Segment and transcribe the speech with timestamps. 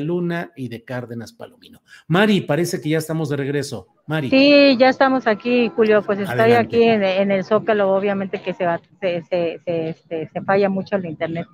[0.00, 1.80] Luna y de Cárdenas Palomino.
[2.06, 3.88] Mari, parece que ya estamos de regreso.
[4.06, 4.28] Mari.
[4.30, 6.02] Sí, ya estamos aquí, Julio.
[6.02, 6.76] Pues estoy Adelante.
[6.76, 10.68] aquí en, en, el Zócalo, obviamente que se, va, se, se, se, este, se falla
[10.68, 11.46] mucho el internet.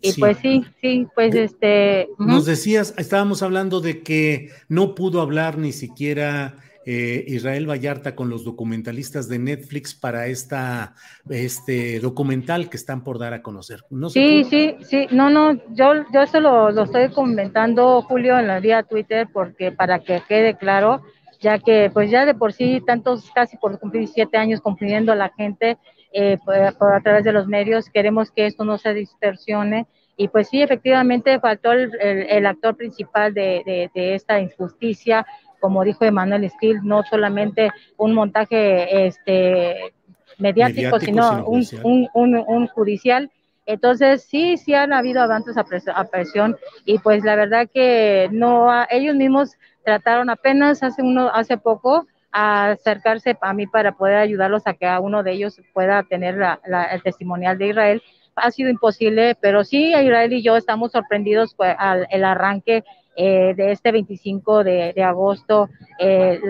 [0.00, 0.20] Y sí.
[0.20, 2.08] pues sí, sí, pues este.
[2.18, 6.56] Nos decías, estábamos hablando de que no pudo hablar ni siquiera
[6.90, 10.94] eh, Israel Vallarta con los documentalistas de Netflix para esta
[11.28, 13.80] este documental que están por dar a conocer.
[13.90, 18.46] ¿No sí, sí, sí, no, no, yo, yo eso lo, lo, estoy comentando, Julio, en
[18.46, 21.02] la vía Twitter, porque para que quede claro,
[21.40, 25.16] ya que pues ya de por sí, tantos, casi por cumplir siete años cumpliendo a
[25.16, 25.76] la gente
[26.12, 29.86] eh, por, por, a través de los medios, queremos que esto no se distorsione.
[30.16, 35.24] Y pues sí, efectivamente faltó el, el, el actor principal de, de, de esta injusticia,
[35.60, 39.92] como dijo Emanuel Still, no solamente un montaje este,
[40.38, 43.30] mediático, mediático sino, un, un, un, un, judicial.
[43.66, 48.28] Entonces, sí, sí han habido avances a, presión, a presión y pues la verdad que
[48.32, 52.06] no, ellos mismos trataron apenas hace, uno, hace poco
[52.38, 56.60] acercarse a mí para poder ayudarlos a que a uno de ellos pueda tener la,
[56.92, 58.02] el testimonial de Israel.
[58.36, 62.84] Ha sido imposible, pero sí, Israel y yo estamos sorprendidos pues, al el arranque
[63.16, 66.40] eh, de este 25 de, agosto, eh,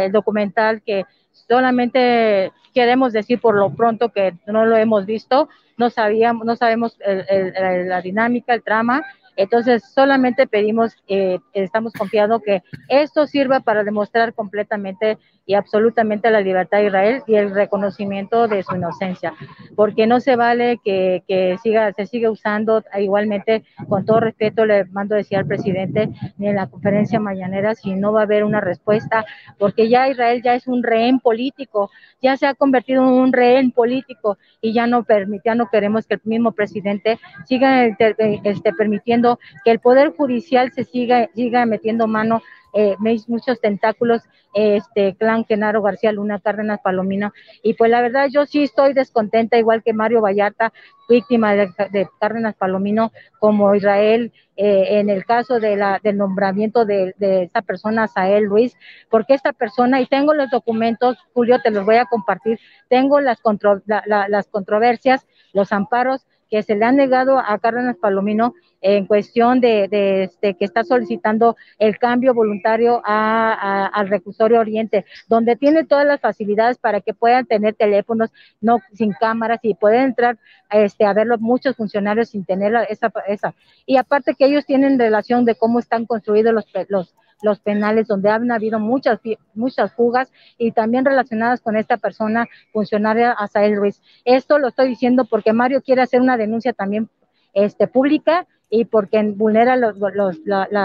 [0.00, 5.90] el documental que solamente queremos decir por lo pronto que no lo hemos visto, no
[5.90, 9.04] sabíamos, no sabemos el, el, la dinámica, el trama,
[9.36, 16.40] entonces, solamente pedimos, eh, estamos confiando que esto sirva para demostrar completamente y absolutamente la
[16.40, 19.34] libertad de Israel y el reconocimiento de su inocencia,
[19.74, 24.84] porque no se vale que, que siga, se siga usando igualmente, con todo respeto le
[24.86, 26.08] mando decir al presidente,
[26.38, 29.24] ni en la conferencia mañanera, si no va a haber una respuesta,
[29.58, 31.90] porque ya Israel ya es un rehén político,
[32.22, 35.04] ya se ha convertido en un rehén político y ya no,
[35.44, 39.19] ya no queremos que el mismo presidente siga este, permitiendo
[39.64, 42.42] que el Poder Judicial se siga, siga metiendo mano
[42.72, 44.22] eh, muchos tentáculos,
[44.54, 47.32] este clan Genaro García Luna, Cárdenas Palomino,
[47.62, 50.72] y pues la verdad yo sí estoy descontenta, igual que Mario Vallarta,
[51.08, 56.84] víctima de, de Cárdenas Palomino, como Israel, eh, en el caso de la, del nombramiento
[56.84, 58.76] de, de esta persona, Sael Luis,
[59.08, 62.58] porque esta persona, y tengo los documentos, Julio, te los voy a compartir,
[62.88, 67.58] tengo las, contro, la, la, las controversias, los amparos que se le han negado a
[67.58, 74.08] Cárdenas Palomino en cuestión de, de este, que está solicitando el cambio voluntario a, al
[74.08, 78.30] reclusorio Oriente, donde tiene todas las facilidades para que puedan tener teléfonos
[78.60, 80.38] no sin cámaras y pueden entrar
[80.70, 83.54] este, a verlo muchos funcionarios sin tener esa, esa.
[83.86, 88.30] Y aparte que ellos tienen relación de cómo están construidos los, los, los penales donde
[88.30, 89.18] han habido muchas,
[89.54, 94.00] muchas fugas y también relacionadas con esta persona funcionaria Asael Ruiz.
[94.24, 97.08] Esto lo estoy diciendo porque Mario quiere hacer una denuncia también
[97.52, 99.96] este, pública y porque vulnera los,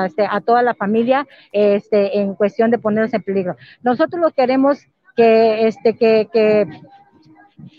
[0.06, 3.56] este, a toda la familia este, en cuestión de ponerlos en peligro.
[3.84, 4.80] Nosotros lo queremos
[5.16, 6.68] que, este, que, que,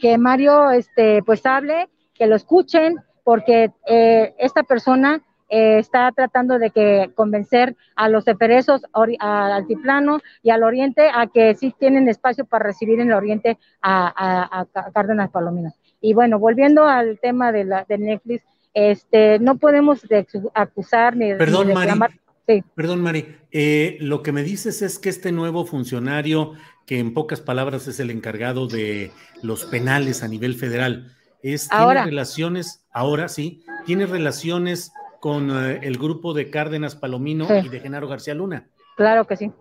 [0.00, 6.58] que Mario este, pues hable, que lo escuchen, porque eh, esta persona eh, está tratando
[6.58, 12.08] de que convencer a los eferesos al altiplano y al oriente a que sí tienen
[12.08, 15.72] espacio para recibir en el oriente a, a, a Cárdenas Palomino.
[16.00, 18.44] Y bueno, volviendo al tema de, la, de Netflix,
[18.75, 22.10] este, no podemos de, acusar ni, Perdón, ni reclamar.
[22.10, 22.20] Mari.
[22.46, 22.64] Sí.
[22.75, 23.37] Perdón, Mari.
[23.50, 26.52] Eh, lo que me dices es que este nuevo funcionario,
[26.87, 29.10] que en pocas palabras es el encargado de
[29.43, 31.12] los penales a nivel federal,
[31.43, 32.02] es, ahora.
[32.02, 37.55] tiene relaciones, ahora sí, tiene relaciones con uh, el grupo de Cárdenas Palomino sí.
[37.65, 38.67] y de Genaro García Luna.
[38.97, 39.53] Claro que sí,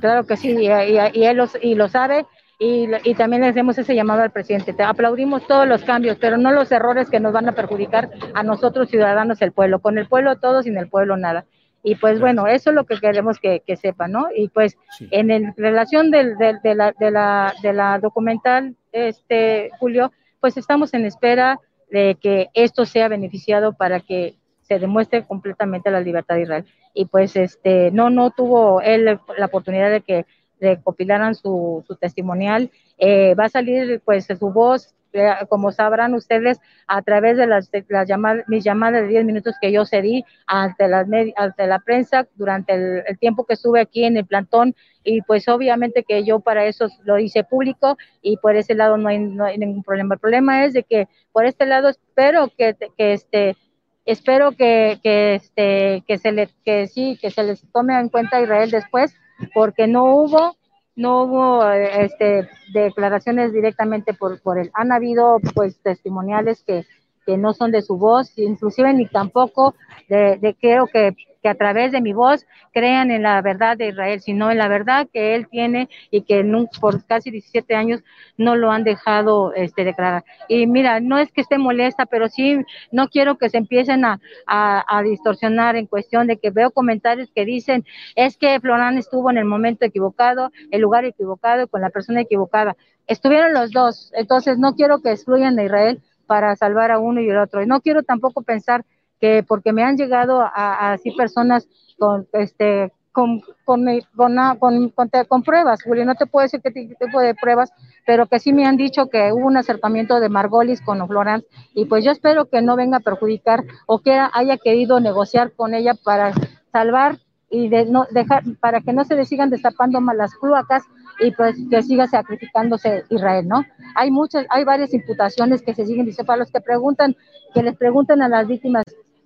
[0.00, 2.26] claro que sí, y, él los, y lo sabe
[2.58, 4.74] y, y, también le hacemos ese llamado al presidente.
[4.74, 8.42] Te aplaudimos todos los cambios, pero no los errores que nos van a perjudicar a
[8.42, 9.80] nosotros ciudadanos el pueblo.
[9.80, 11.46] Con el pueblo todo, sin el pueblo nada.
[11.82, 14.28] Y pues bueno, eso es lo que queremos que, que sepan, ¿no?
[14.36, 14.76] Y pues
[15.10, 20.92] en el, relación del, de, la, de, la, de la documental, este Julio, pues estamos
[20.92, 21.58] en espera
[21.90, 24.34] de que esto sea beneficiado para que
[24.70, 26.64] se demuestre completamente la libertad de Israel.
[26.94, 29.04] Y pues este no no tuvo él
[29.36, 30.26] la oportunidad de que
[30.60, 32.70] recopilaran su, su testimonial.
[32.96, 37.68] Eh, va a salir pues su voz eh, como sabrán ustedes, a través de las,
[37.88, 42.28] las llamadas, mis llamadas de 10 minutos que yo cedí ante, las, ante la prensa
[42.36, 46.64] durante el, tiempo que estuve aquí en el plantón, y pues obviamente que yo para
[46.66, 50.14] eso lo hice público y por ese lado no hay, no hay ningún problema.
[50.14, 53.56] El problema es de que por este lado espero que, que este
[54.04, 58.40] espero que, que, este, que se le, que sí, que se les tome en cuenta
[58.40, 59.14] Israel después,
[59.54, 60.56] porque no hubo
[60.96, 64.70] no hubo este, declaraciones directamente por, por él.
[64.74, 66.84] Han habido pues testimoniales que,
[67.24, 69.74] que no son de su voz, inclusive ni tampoco
[70.08, 73.88] de, de creo que que a través de mi voz crean en la verdad de
[73.88, 76.44] Israel, sino en la verdad que él tiene y que
[76.80, 78.02] por casi 17 años
[78.36, 80.24] no lo han dejado este, declarar.
[80.48, 82.58] Y mira, no es que esté molesta, pero sí
[82.92, 87.44] no quiero que se empiecen a, a, distorsionar en cuestión de que veo comentarios que
[87.44, 87.84] dicen
[88.16, 92.76] es que Florán estuvo en el momento equivocado, el lugar equivocado, con la persona equivocada.
[93.06, 97.28] Estuvieron los dos, entonces no quiero que excluyan a Israel para salvar a uno y
[97.28, 97.62] el otro.
[97.62, 98.84] Y no quiero tampoco pensar
[99.20, 101.68] que porque me han llegado a, así personas
[101.98, 104.92] con este con, con, con,
[105.28, 107.72] con, pruebas, Julio, no te puedo decir qué tipo de pruebas,
[108.06, 111.86] pero que sí me han dicho que hubo un acercamiento de Margolis con Florence y
[111.86, 115.94] pues yo espero que no venga a perjudicar o que haya querido negociar con ella
[115.94, 116.32] para
[116.72, 117.18] salvar
[117.50, 120.84] y de no dejar para que no se le sigan destapando malas cloacas
[121.18, 123.64] y pues que siga sacrificándose Israel, ¿no?
[123.96, 127.16] Hay muchas, hay varias imputaciones que se siguen diciendo para los que preguntan,
[127.52, 128.84] que les pregunten a las víctimas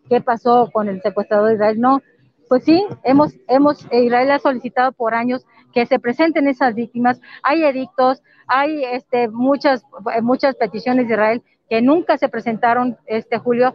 [0.09, 1.81] qué pasó con el secuestrador de Israel.
[1.81, 2.01] No,
[2.49, 7.21] pues sí, hemos, hemos, Israel ha solicitado por años que se presenten esas víctimas.
[7.43, 9.83] Hay edictos, hay este, muchas,
[10.23, 13.75] muchas peticiones de Israel que nunca se presentaron, este Julio,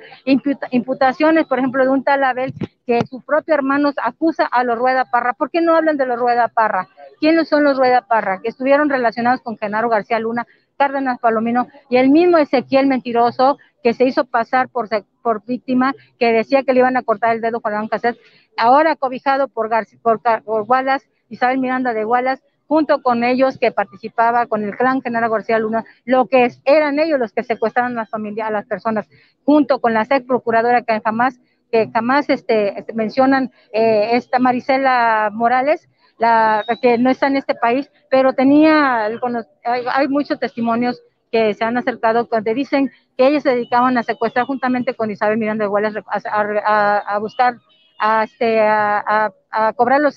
[0.71, 2.53] imputaciones, por ejemplo, de un tal Abel
[2.85, 5.33] que su propio hermano acusa a los Rueda Parra.
[5.33, 6.87] ¿Por qué no hablan de los Rueda Parra?
[7.19, 8.41] ¿Quiénes son los Rueda Parra?
[8.41, 10.45] Que estuvieron relacionados con Genaro García Luna,
[10.77, 14.89] Cárdenas Palomino y el mismo Ezequiel Mentiroso, que se hizo pasar por,
[15.21, 18.19] por víctima, que decía que le iban a cortar el dedo Juan Cassette,
[18.57, 19.69] ahora cobijado por,
[20.01, 25.01] por, por Wallace, Isabel Miranda de Wallace, junto con ellos que participaba con el clan
[25.01, 28.65] General García Luna, lo que eran ellos los que secuestraron a las familias, a las
[28.67, 29.09] personas,
[29.43, 31.39] junto con la ex procuradora que jamás,
[31.71, 35.89] que jamás este, mencionan eh, esta Marisela Morales,
[36.19, 39.17] la que no está en este país, pero tenía, hay,
[39.63, 44.45] hay muchos testimonios que se han acercado, donde dicen que ellos se dedicaban a secuestrar
[44.45, 47.57] juntamente con Isabel Miranda de Wallace a, buscar,
[47.99, 49.31] a, este, a,
[49.75, 50.15] cobrar los,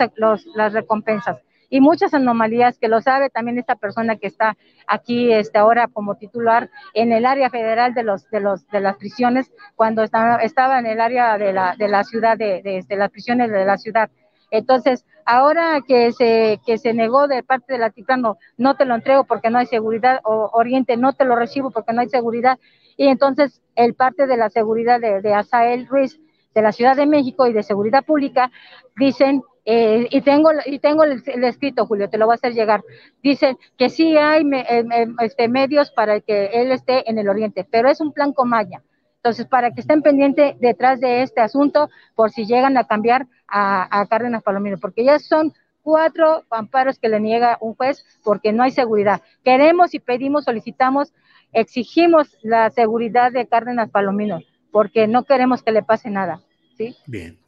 [0.55, 1.39] las recompensas.
[1.69, 6.17] Y muchas anomalías que lo sabe también esta persona que está aquí este, ahora como
[6.17, 10.79] titular en el área federal de, los, de, los, de las prisiones, cuando estaba, estaba
[10.79, 14.11] en el área de la, de la ciudad, de, de las prisiones de la ciudad.
[14.53, 19.25] Entonces, ahora que se, que se negó de parte del Vaticano, no te lo entrego
[19.25, 22.59] porque no hay seguridad, o Oriente no te lo recibo porque no hay seguridad,
[22.99, 26.21] y entonces el parte de la seguridad de, de Asael Ruiz,
[26.55, 28.53] de la Ciudad de México y de Seguridad Pública,
[28.95, 32.83] dicen, eh, y tengo, y tengo el, escrito, Julio, te lo voy a hacer llegar,
[33.23, 34.85] dicen que sí hay eh,
[35.21, 38.83] este, medios para que él esté en el Oriente, pero es un plan Comaya.
[39.25, 44.07] Entonces, para que estén pendientes detrás de este asunto, por si llegan a cambiar a,
[44.09, 48.71] Cárdenas Palomino, porque ya son cuatro amparos que le niega un juez porque no hay
[48.71, 49.21] seguridad.
[49.45, 51.13] Queremos y pedimos, solicitamos,
[51.53, 54.41] exigimos la seguridad de Cárdenas Palomino,
[54.71, 56.41] porque no queremos que le pase nada.
[56.77, 56.97] ¿sí?
[57.07, 57.39] Bien.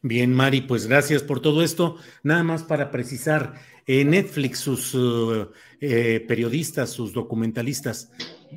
[0.00, 1.96] Bien, Mari, pues gracias por todo esto.
[2.22, 3.54] Nada más para precisar,
[3.86, 5.50] eh, Netflix, sus uh,
[5.80, 8.10] eh, periodistas, sus documentalistas,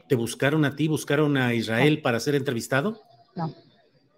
[0.08, 3.02] ¿te buscaron a ti, buscaron a Israel para ser entrevistado?
[3.36, 3.54] No.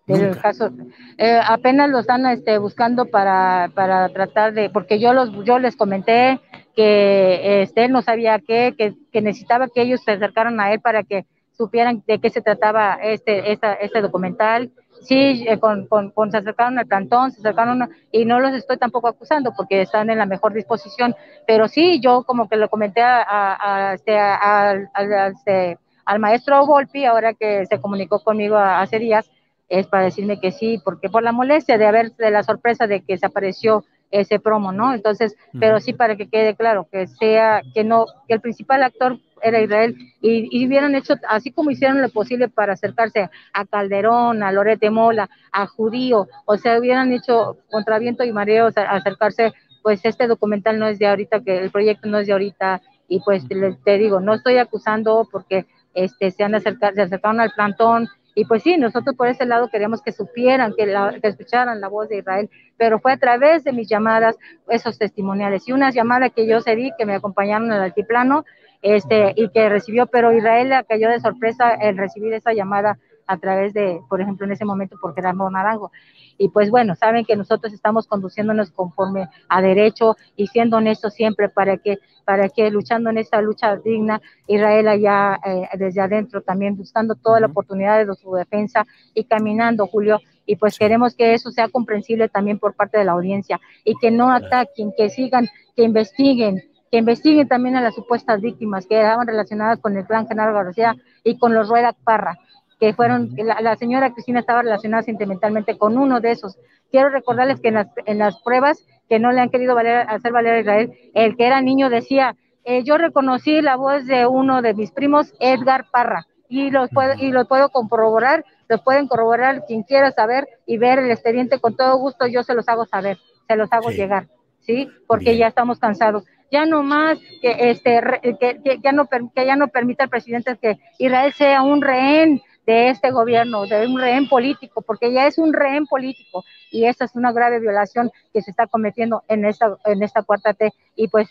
[0.07, 0.69] El caso,
[1.17, 5.75] eh, apenas lo están este, buscando para, para tratar de, porque yo los yo les
[5.75, 6.39] comenté
[6.75, 10.79] que este, él no sabía qué, que, que necesitaba que ellos se acercaran a él
[10.79, 14.71] para que supieran de qué se trataba este, esta, este documental.
[15.01, 19.07] Sí, eh, con, con, se acercaron al cantón, se acercaron, y no los estoy tampoco
[19.07, 23.21] acusando porque están en la mejor disposición, pero sí, yo como que lo comenté a,
[23.29, 24.89] a, este, al,
[25.31, 29.29] este, al maestro Volpi, ahora que se comunicó conmigo hace días,
[29.69, 33.01] es para decirme que sí, porque por la molestia de haber, de la sorpresa de
[33.01, 34.93] que se apareció ese promo, ¿no?
[34.93, 39.19] Entonces, pero sí para que quede claro que sea, que no, que el principal actor
[39.43, 44.43] era Israel y, y, hubieran hecho así como hicieron lo posible para acercarse a Calderón,
[44.43, 49.99] a Lorete Mola, a Judío, o sea, hubieran hecho contra viento y mareo acercarse, pues
[50.03, 53.47] este documental no es de ahorita, que el proyecto no es de ahorita y pues
[53.47, 58.07] te, te digo, no estoy acusando porque este se han acercado, se acercaron al plantón
[58.37, 62.07] y pues sí, nosotros por ese lado queríamos que supieran, que, que, escucharan la voz
[62.07, 64.37] de Israel, pero fue a través de mis llamadas
[64.69, 68.45] esos testimoniales y unas llamadas que yo cedí, que me acompañaron al altiplano,
[68.83, 73.73] este, y que recibió, pero Israel cayó de sorpresa el recibir esa llamada a través
[73.73, 75.91] de, por ejemplo, en ese momento porque era Naranjo.
[76.37, 81.49] Y pues bueno, saben que nosotros estamos conduciéndonos conforme a derecho y siendo honestos siempre
[81.49, 86.77] para que, para que luchando en esta lucha digna, Israel allá eh, desde adentro también
[86.77, 90.19] buscando toda la oportunidad de su defensa y caminando, Julio.
[90.45, 94.11] Y pues queremos que eso sea comprensible también por parte de la audiencia y que
[94.11, 99.27] no ataquen, que sigan, que investiguen, que investiguen también a las supuestas víctimas que estaban
[99.27, 102.37] relacionadas con el plan Genaro García y con los Rueda Parra,
[102.79, 106.57] que fueron, la, señora Cristina estaba relacionada sentimentalmente con uno de esos.
[106.91, 110.31] Quiero recordarles que en las, en las pruebas que no le han querido valer, hacer
[110.31, 114.61] valer a Israel, el que era niño decía, eh, yo reconocí la voz de uno
[114.61, 119.65] de mis primos, Edgar Parra, y lo puedo, y lo puedo corroborar, lo pueden corroborar
[119.65, 123.17] quien quiera saber y ver el expediente con todo gusto, yo se los hago saber,
[123.47, 124.27] se los hago llegar,
[124.59, 124.89] ¿sí?
[125.07, 129.55] Porque ya estamos cansados ya no más que este que, que, ya no que ya
[129.55, 134.27] no permita al presidente que Israel sea un rehén de este gobierno, de un rehén
[134.27, 138.51] político, porque ya es un rehén político y esa es una grave violación que se
[138.51, 141.29] está cometiendo en esta en esta cuarta T y pues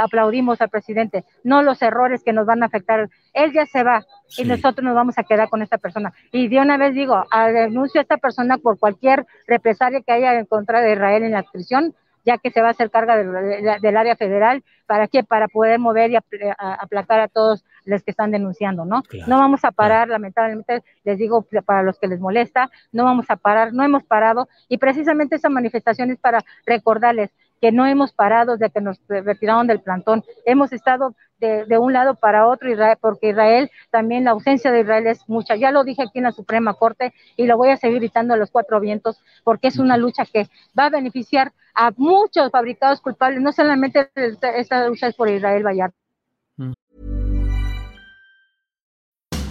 [0.00, 3.08] aplaudimos al presidente, no los errores que nos van a afectar.
[3.32, 4.04] Él ya se va
[4.36, 6.12] y nosotros nos vamos a quedar con esta persona.
[6.32, 10.46] Y de una vez digo, denuncio a esta persona por cualquier represalia que haya en
[10.46, 11.94] contra de Israel en la prisión,
[12.24, 15.22] ya que se va a hacer carga del, área federal, ¿para qué?
[15.22, 19.02] Para poder mover y aplacar a todos los que están denunciando, ¿no?
[19.26, 23.36] no vamos a parar, lamentablemente, les digo para los que les molesta, no vamos a
[23.36, 28.56] parar, no hemos parado, y precisamente esa manifestación es para recordarles que no hemos parado
[28.56, 32.68] desde que nos retiraron del plantón, hemos estado de, un lado para otro,
[33.00, 35.56] porque Israel, también la ausencia de Israel es mucha.
[35.56, 38.36] Ya lo dije aquí en la Suprema Corte y lo voy a seguir gritando a
[38.36, 40.48] los cuatro vientos, porque es una lucha que
[40.78, 45.96] va a beneficiar a muchos fabricados culpables, no solamente esta lucha es por Israel Vallarta.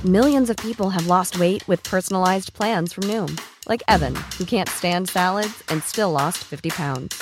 [0.06, 4.70] Millions of people have lost weight with personalized plans from Noom, like Evan, who can't
[4.70, 7.22] stand salads and still lost 50 pounds.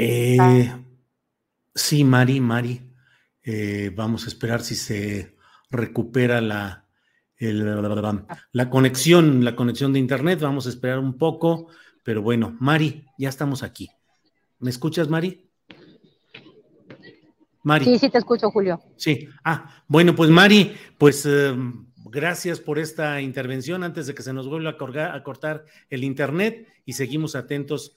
[0.00, 0.72] Eh,
[1.74, 2.80] sí, Mari, Mari.
[3.42, 5.36] Eh, vamos a esperar si se
[5.70, 6.86] recupera la,
[8.52, 10.40] la conexión, la conexión de internet.
[10.40, 11.66] Vamos a esperar un poco,
[12.04, 13.90] pero bueno, Mari, ya estamos aquí.
[14.60, 15.50] ¿Me escuchas, Mari?
[17.64, 17.84] Mari.
[17.84, 18.80] Sí, sí te escucho, Julio.
[18.96, 19.28] Sí.
[19.42, 21.56] Ah, bueno, pues Mari, pues eh,
[22.04, 26.68] gracias por esta intervención antes de que se nos vuelva a, a cortar el internet
[26.84, 27.96] y seguimos atentos